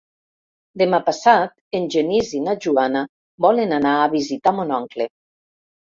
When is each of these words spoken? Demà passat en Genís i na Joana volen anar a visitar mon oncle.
Demà 0.81 0.99
passat 1.09 1.53
en 1.79 1.85
Genís 1.95 2.33
i 2.39 2.41
na 2.47 2.57
Joana 2.65 3.05
volen 3.47 3.77
anar 3.81 3.95
a 4.07 4.11
visitar 4.19 4.59
mon 4.61 4.75
oncle. 4.83 5.09